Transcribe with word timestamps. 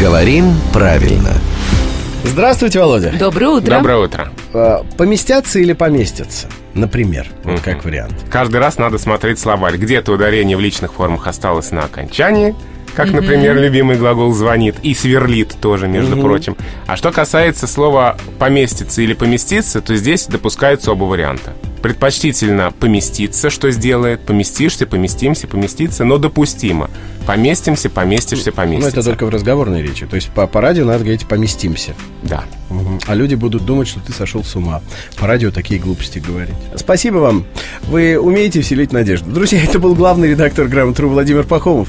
Говорим 0.00 0.52
правильно. 0.72 1.32
Здравствуйте, 2.24 2.80
Володя. 2.80 3.12
Доброе 3.18 3.48
утро. 3.48 3.70
Доброе 3.76 3.98
утро. 3.98 4.28
А, 4.52 4.84
Поместятся 4.96 5.58
или 5.58 5.72
поместятся? 5.72 6.48
Например, 6.74 7.26
вот 7.44 7.54
Мгм. 7.54 7.62
как 7.62 7.84
вариант. 7.84 8.14
Каждый 8.30 8.60
раз 8.60 8.78
надо 8.78 8.98
смотреть 8.98 9.38
словарь. 9.38 9.76
Где-то 9.76 10.12
ударение 10.12 10.56
в 10.56 10.60
личных 10.60 10.92
формах 10.94 11.26
осталось 11.26 11.70
на 11.70 11.84
окончании, 11.84 12.54
как, 12.94 13.10
например, 13.10 13.56
любимый 13.56 13.96
глагол 13.96 14.32
«звонит», 14.32 14.76
и 14.82 14.94
«сверлит» 14.94 15.54
тоже, 15.60 15.86
между 15.88 16.16
прочим. 16.20 16.56
А 16.86 16.96
что 16.96 17.12
касается 17.12 17.66
слова 17.66 18.16
«поместиться» 18.38 19.00
или 19.02 19.14
«поместиться», 19.14 19.80
то 19.80 19.94
здесь 19.96 20.26
допускаются 20.26 20.92
оба 20.92 21.04
варианта. 21.04 21.52
Предпочтительно 21.86 22.72
поместиться, 22.72 23.48
что 23.48 23.70
сделает, 23.70 24.20
поместишься, 24.22 24.88
поместимся, 24.88 25.46
поместиться, 25.46 26.02
но 26.04 26.18
допустимо. 26.18 26.90
Поместимся, 27.28 27.88
поместишься, 27.88 28.50
Ну, 28.50 28.56
поместиться. 28.56 28.88
это 28.98 29.02
только 29.04 29.24
в 29.24 29.28
разговорной 29.28 29.82
речи. 29.82 30.04
То 30.04 30.16
есть 30.16 30.30
по, 30.30 30.48
по 30.48 30.60
радио 30.60 30.84
надо 30.84 31.04
говорить 31.04 31.28
«поместимся». 31.28 31.94
Да. 32.24 32.42
Мгм. 32.70 32.98
А 33.06 33.14
люди 33.14 33.36
будут 33.36 33.64
думать, 33.64 33.86
что 33.86 34.00
ты 34.00 34.12
сошел 34.12 34.42
с 34.42 34.56
ума. 34.56 34.82
По 35.16 35.28
радио 35.28 35.52
такие 35.52 35.78
глупости 35.78 36.18
говорить. 36.18 36.56
Спасибо 36.74 37.18
вам. 37.18 37.46
Вы 37.84 38.18
умеете 38.18 38.62
вселить 38.62 38.90
надежду. 38.92 39.30
Друзья, 39.30 39.62
это 39.62 39.78
был 39.78 39.94
главный 39.94 40.30
редактор 40.30 40.66
«Грамотру» 40.66 41.08
Владимир 41.08 41.44
Пахомов. 41.44 41.88